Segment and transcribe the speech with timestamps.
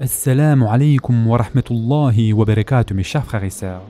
[0.00, 3.82] Assalamu alaikum wa rahmatullahi wa barakatuh mes chers frères et sœurs.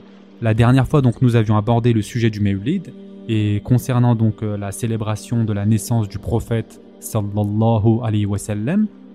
[0.42, 2.92] La dernière fois donc nous avions abordé le sujet du Mawlid
[3.26, 8.36] et concernant donc euh, la célébration de la naissance du prophète sallallahu alayhi wa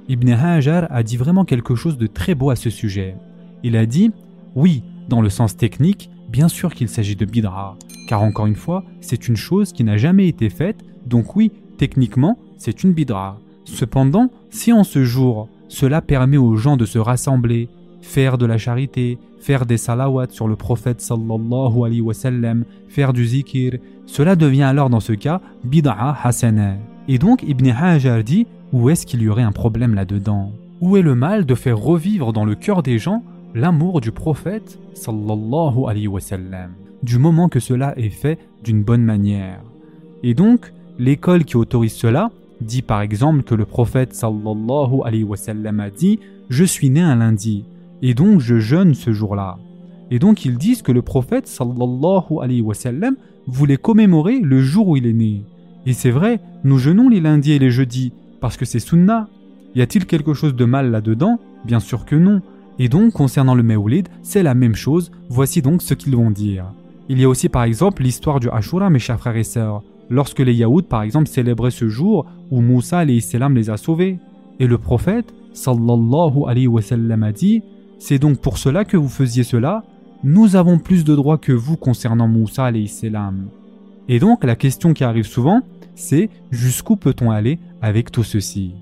[0.09, 3.15] Ibn Hajar a dit vraiment quelque chose de très beau à ce sujet.
[3.61, 4.11] Il a dit
[4.55, 7.75] oui, dans le sens technique, bien sûr qu'il s'agit de bid'a,
[8.07, 12.39] car encore une fois, c'est une chose qui n'a jamais été faite, donc oui, techniquement,
[12.57, 13.37] c'est une bid'a.
[13.65, 17.69] Cependant, si en ce jour, cela permet aux gens de se rassembler,
[18.01, 23.13] faire de la charité, faire des salawats sur le prophète sallallahu alayhi wa sallam, faire
[23.13, 26.75] du zikir, cela devient alors dans ce cas bid'a hasana.
[27.07, 30.51] Et donc Ibn Hajar dit où est-ce qu'il y aurait un problème là-dedans?
[30.81, 33.23] Où est le mal de faire revivre dans le cœur des gens
[33.55, 36.71] l'amour du prophète sallallahu alayhi wa sallam,
[37.03, 39.61] du moment que cela est fait d'une bonne manière.
[40.23, 42.29] Et donc, l'école qui autorise cela
[42.61, 46.19] dit par exemple que le prophète sallallahu alayhi wa sallam a dit
[46.49, 47.65] Je suis né un lundi,
[48.01, 49.57] et donc je jeûne ce jour-là.
[50.11, 53.15] Et donc ils disent que le prophète sallallahu alayhi wa sallam
[53.47, 55.43] voulait commémorer le jour où il est né.
[55.85, 59.27] Et c'est vrai, nous jeûnons les lundis et les jeudis, parce que c'est sunna.
[59.75, 61.39] Y a-t-il quelque chose de mal là-dedans?
[61.65, 62.41] Bien sûr que non.
[62.79, 66.65] Et donc, concernant le Mawlid, c'est la même chose, voici donc ce qu'ils vont dire.
[67.09, 70.39] Il y a aussi par exemple l'histoire du Ashura, mes chers frères et sœurs, lorsque
[70.39, 73.21] les Yaouds par exemple célébraient ce jour où Moussa les
[73.69, 74.19] a sauvés.
[74.59, 77.61] Et le prophète, sallallahu alayhi wa sallam, a dit
[77.99, 79.83] C'est donc pour cela que vous faisiez cela
[80.23, 83.47] Nous avons plus de droits que vous concernant Moussa salam.
[84.07, 85.61] Et donc la question qui arrive souvent,
[85.95, 88.73] c'est jusqu'où peut-on aller avec tout ceci?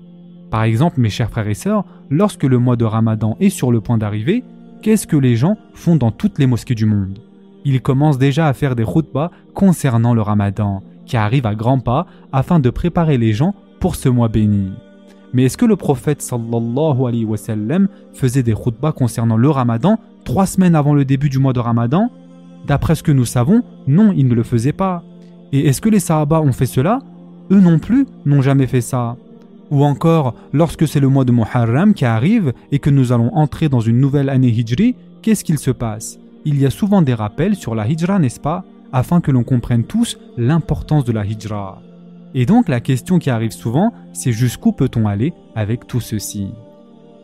[0.50, 3.80] Par exemple, mes chers frères et sœurs, lorsque le mois de Ramadan est sur le
[3.80, 4.42] point d'arriver,
[4.80, 7.18] qu'est-ce que les gens font dans toutes les mosquées du monde?
[7.64, 12.06] Ils commencent déjà à faire des khutbahs concernant le Ramadan, qui arrive à grands pas
[12.32, 14.70] afin de préparer les gens pour ce mois béni.
[15.32, 19.98] Mais est-ce que le prophète sallallahu alayhi wa sallam faisait des khutbahs concernant le Ramadan
[20.24, 22.10] trois semaines avant le début du mois de Ramadan?
[22.66, 25.02] D'après ce que nous savons, non, il ne le faisait pas.
[25.52, 27.00] Et est-ce que les Sahaba ont fait cela?
[27.50, 29.16] Eux non plus n'ont jamais fait ça.
[29.70, 33.68] Ou encore, lorsque c'est le mois de Muharram qui arrive et que nous allons entrer
[33.68, 36.18] dans une nouvelle année hijri, qu'est-ce qu'il se passe?
[36.44, 38.64] Il y a souvent des rappels sur la hijra, n'est-ce pas?
[38.92, 41.82] Afin que l'on comprenne tous l'importance de la hijra.
[42.34, 46.48] Et donc la question qui arrive souvent, c'est jusqu'où peut-on aller avec tout ceci?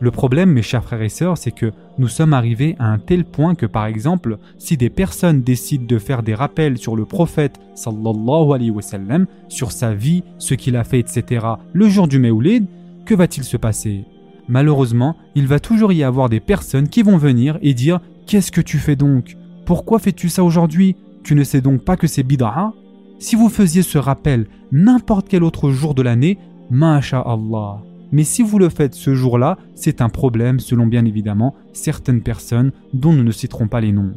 [0.01, 3.23] Le problème, mes chers frères et sœurs, c'est que nous sommes arrivés à un tel
[3.23, 7.59] point que, par exemple, si des personnes décident de faire des rappels sur le prophète,
[7.75, 12.19] sallallahu alayhi wa sallam, sur sa vie, ce qu'il a fait, etc., le jour du
[12.19, 12.65] Mawlid,
[13.05, 14.03] que va-t-il se passer?
[14.49, 18.61] Malheureusement, il va toujours y avoir des personnes qui vont venir et dire Qu'est-ce que
[18.61, 19.37] tu fais donc?
[19.65, 20.95] Pourquoi fais-tu ça aujourd'hui?
[21.25, 22.71] Tu ne sais donc pas que c'est bid'a
[23.17, 26.37] Si vous faisiez ce rappel n'importe quel autre jour de l'année,
[26.71, 27.81] Allah.
[28.11, 32.71] Mais si vous le faites ce jour-là, c'est un problème selon bien évidemment certaines personnes
[32.93, 34.13] dont nous ne citerons pas les noms.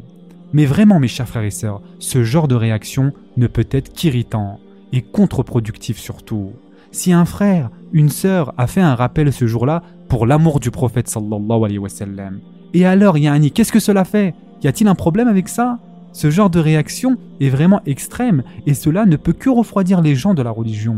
[0.53, 4.59] Mais vraiment mes chers frères et sœurs, ce genre de réaction ne peut être qu'irritant
[4.93, 6.51] et contre-productif surtout.
[6.91, 11.07] Si un frère, une sœur a fait un rappel ce jour-là pour l'amour du prophète
[11.07, 12.39] sallallahu alayhi wa sallam,
[12.75, 14.35] et alors Yani, qu'est-ce que cela fait?
[14.61, 15.79] Y a-t-il un problème avec ça?
[16.19, 20.33] Ce genre de réaction est vraiment extrême et cela ne peut que refroidir les gens
[20.33, 20.97] de la religion.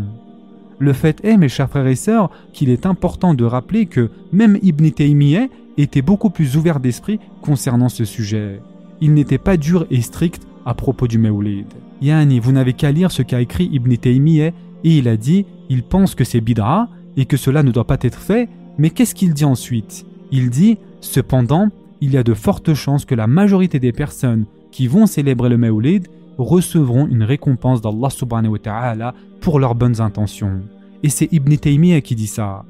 [0.80, 4.58] Le fait est, mes chers frères et sœurs, qu'il est important de rappeler que même
[4.64, 5.46] Ibn Taymiyyah
[5.78, 8.62] était beaucoup plus ouvert d'esprit concernant ce sujet.
[9.00, 11.68] Il n'était pas dur et strict à propos du Mawlid.
[12.02, 14.48] Yani, vous n'avez qu'à lire ce qu'a écrit Ibn Taymiyyah
[14.84, 18.00] et il a dit il pense que c'est bid'a et que cela ne doit pas
[18.02, 18.50] être fait,
[18.80, 20.04] mais qu'est-ce qu'il dit ensuite?
[20.32, 21.70] Il dit cependant,
[22.02, 25.58] il y a de fortes chances que la majorité des personnes qui vont célébrer le
[25.58, 30.62] Mawlid recevront une récompense d'Allah subhanahu wa ta'ala pour leurs bonnes intentions.
[31.04, 32.64] Et c'est Ibn Taymiyyah qui dit ça.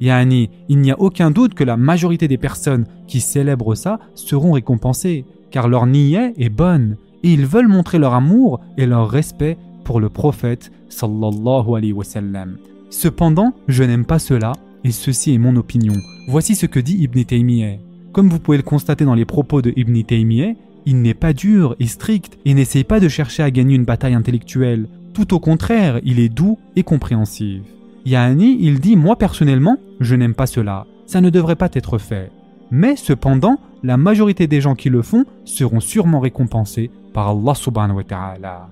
[0.00, 4.52] Yani, il n'y a aucun doute que la majorité des personnes qui célèbrent ça seront
[4.52, 9.56] récompensées, car leur niyyah est bonne, et ils veulent montrer leur amour et leur respect
[9.84, 12.58] pour le prophète sallallahu alayhi wa sallam.
[12.90, 14.52] Cependant, je n'aime pas cela,
[14.84, 15.94] et ceci est mon opinion.
[16.28, 17.78] Voici ce que dit Ibn Taymiyyah.
[18.12, 20.54] Comme vous pouvez le constater dans les propos de Ibn Taymiyyah,
[20.86, 24.14] il n'est pas dur et strict et n'essaye pas de chercher à gagner une bataille
[24.14, 24.88] intellectuelle.
[25.12, 27.62] Tout au contraire, il est doux et compréhensif.
[28.06, 30.86] Yahani, il dit Moi personnellement, je n'aime pas cela.
[31.06, 32.30] Ça ne devrait pas être fait.
[32.70, 37.96] Mais cependant, la majorité des gens qui le font seront sûrement récompensés par Allah subhanahu
[37.96, 38.68] wa ta'ala.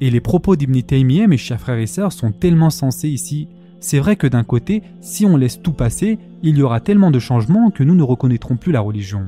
[0.00, 3.48] Et les propos d'Ibn Taymiyyah, mes chers frères et sœurs, sont tellement sensés ici.
[3.80, 7.18] C'est vrai que d'un côté, si on laisse tout passer, il y aura tellement de
[7.18, 9.26] changements que nous ne reconnaîtrons plus la religion.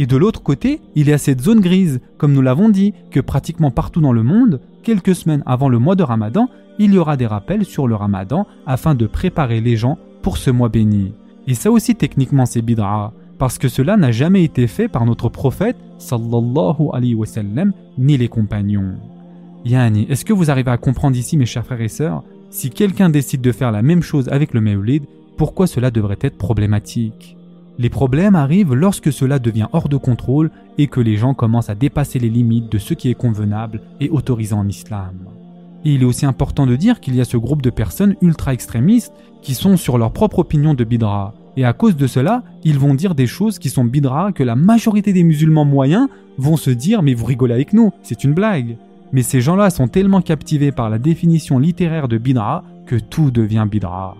[0.00, 3.20] Et de l'autre côté, il y a cette zone grise, comme nous l'avons dit, que
[3.20, 6.48] pratiquement partout dans le monde, quelques semaines avant le mois de Ramadan,
[6.78, 10.50] il y aura des rappels sur le Ramadan afin de préparer les gens pour ce
[10.50, 11.12] mois béni.
[11.46, 15.28] Et ça aussi techniquement c'est bid'a, parce que cela n'a jamais été fait par notre
[15.28, 18.94] prophète sallallahu alayhi wa sallam ni les compagnons.
[19.66, 23.10] Yani, est-ce que vous arrivez à comprendre ici mes chers frères et sœurs si quelqu'un
[23.10, 25.04] décide de faire la même chose avec le Mawlid,
[25.36, 27.36] pourquoi cela devrait être problématique?
[27.80, 31.74] Les problèmes arrivent lorsque cela devient hors de contrôle et que les gens commencent à
[31.74, 35.14] dépasser les limites de ce qui est convenable et autorisant en islam.
[35.86, 39.14] Et il est aussi important de dire qu'il y a ce groupe de personnes ultra-extrémistes
[39.40, 41.32] qui sont sur leur propre opinion de bidra.
[41.56, 44.56] Et à cause de cela, ils vont dire des choses qui sont bidra que la
[44.56, 46.06] majorité des musulmans moyens
[46.36, 48.76] vont se dire mais vous rigolez avec nous, c'est une blague.
[49.14, 53.66] Mais ces gens-là sont tellement captivés par la définition littéraire de bidra que tout devient
[53.70, 54.18] bidra.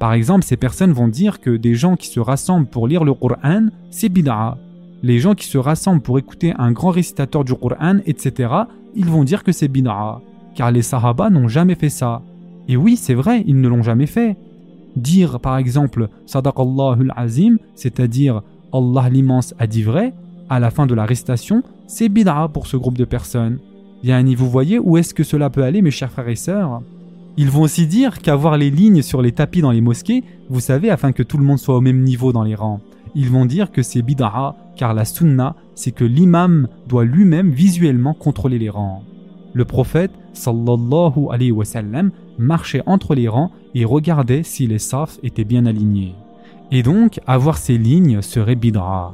[0.00, 3.12] Par exemple, ces personnes vont dire que des gens qui se rassemblent pour lire le
[3.12, 4.56] Coran, c'est bid'a.
[5.02, 8.50] Les gens qui se rassemblent pour écouter un grand récitateur du Coran, etc.,
[8.96, 10.22] ils vont dire que c'est bid'a.
[10.54, 12.22] Car les Sahaba n'ont jamais fait ça.
[12.66, 14.36] Et oui, c'est vrai, ils ne l'ont jamais fait.
[14.96, 18.42] Dire par exemple Sadaqallahul Azim, c'est-à-dire
[18.72, 20.14] Allah l'immense a dit vrai,
[20.48, 23.58] à la fin de la récitation, c'est bid'a pour ce groupe de personnes.
[24.02, 26.80] Yani, vous voyez où est-ce que cela peut aller, mes chers frères et sœurs?
[27.36, 30.90] Ils vont aussi dire qu'avoir les lignes sur les tapis dans les mosquées, vous savez,
[30.90, 32.80] afin que tout le monde soit au même niveau dans les rangs,
[33.14, 38.14] ils vont dire que c'est bid'a, car la sunna, c'est que l'imam doit lui-même visuellement
[38.14, 39.02] contrôler les rangs.
[39.52, 45.18] Le prophète, sallallahu alayhi wa sallam, marchait entre les rangs et regardait si les safs
[45.22, 46.14] étaient bien alignés.
[46.70, 49.12] Et donc, avoir ces lignes serait bid'a.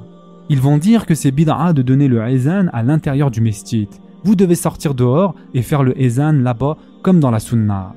[0.48, 3.88] Ils vont dire que c'est bid'a de donner le ezan à l'intérieur du mesjid,
[4.24, 7.94] vous devez sortir dehors et faire le ezan là-bas comme dans la sunna.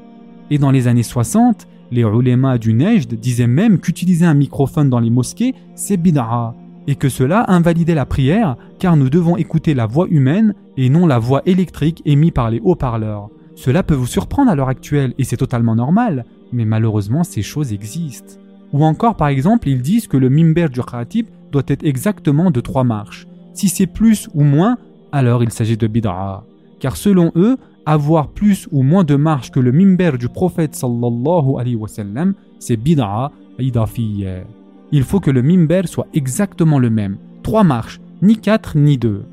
[0.51, 4.99] Et dans les années 60, les ulémas du Nejd disaient même qu'utiliser un microphone dans
[4.99, 6.53] les mosquées, c'est bid'a,
[6.87, 11.05] et que cela invalidait la prière car nous devons écouter la voix humaine et non
[11.05, 13.29] la voix électrique émise par les haut-parleurs.
[13.55, 17.73] Cela peut vous surprendre à l'heure actuelle et c'est totalement normal, mais malheureusement ces choses
[17.73, 18.39] existent.
[18.73, 22.61] Ou encore par exemple, ils disent que le mimber du khatib doit être exactement de
[22.61, 23.27] trois marches.
[23.53, 24.77] Si c'est plus ou moins,
[25.11, 26.43] alors il s'agit de bid'a.
[26.79, 31.59] Car selon eux, avoir plus ou moins de marche que le mimber du prophète sallallahu
[31.59, 34.43] alayhi wa sallam, c'est bid'a idafiyya.
[34.91, 37.17] Il faut que le mimber soit exactement le même.
[37.43, 39.23] Trois marches, ni quatre ni deux.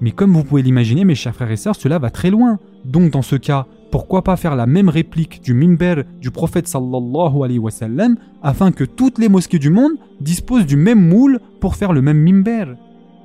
[0.00, 2.58] Mais comme vous pouvez l'imaginer, mes chers frères et sœurs, cela va très loin.
[2.84, 7.42] Donc dans ce cas, pourquoi pas faire la même réplique du mimber du prophète sallallahu
[7.44, 11.76] alayhi wa sallam afin que toutes les mosquées du monde disposent du même moule pour
[11.76, 12.74] faire le même mimber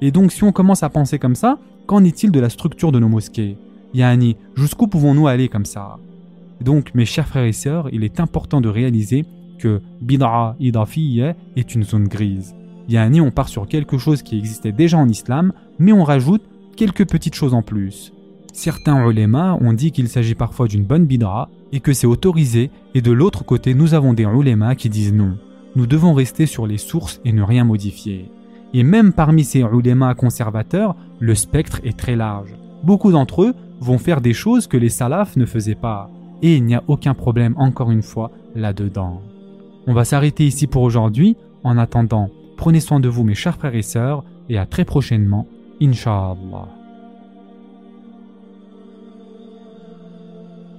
[0.01, 1.57] Et donc si on commence à penser comme ça,
[1.89, 3.57] Qu'en est-il de la structure de nos mosquées?
[3.93, 5.97] Yani, jusqu'où pouvons-nous aller comme ça?
[6.61, 9.25] Donc, mes chers frères et sœurs, il est important de réaliser
[9.57, 12.55] que bid'a idafiyya est une zone grise.
[12.87, 16.43] Yani, on part sur quelque chose qui existait déjà en islam, mais on rajoute
[16.75, 18.13] quelques petites choses en plus.
[18.53, 23.01] Certains ulémas ont dit qu'il s'agit parfois d'une bonne bid'a et que c'est autorisé, et
[23.01, 25.37] de l'autre côté, nous avons des ulémas qui disent non.
[25.75, 28.31] Nous devons rester sur les sources et ne rien modifier.
[28.73, 32.55] Et même parmi ces ulémas conservateurs, le spectre est très large.
[32.83, 36.09] Beaucoup d'entre eux vont faire des choses que les salafs ne faisaient pas.
[36.41, 39.21] Et il n'y a aucun problème, encore une fois, là-dedans.
[39.87, 41.35] On va s'arrêter ici pour aujourd'hui.
[41.63, 45.47] En attendant, prenez soin de vous mes chers frères et sœurs, et à très prochainement,
[45.81, 46.78] Inch'Allah.